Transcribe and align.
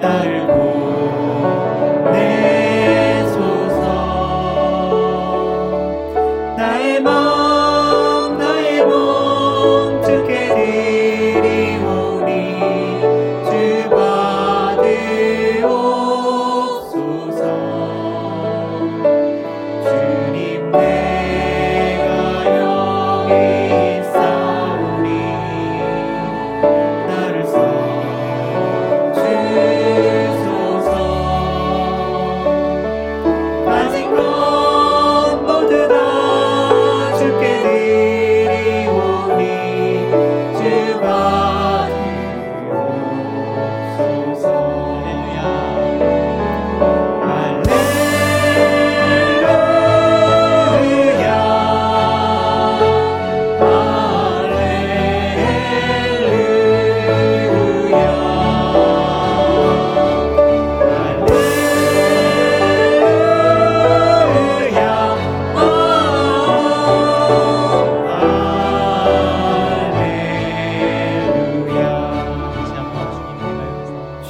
따르고 0.00 0.83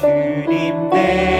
rising 0.04 1.33